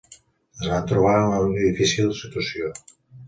[0.61, 2.75] Es van trobar a una situació difícil.